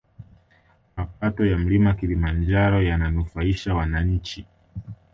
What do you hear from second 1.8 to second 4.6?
kilimanjaro yananufaisha wananchi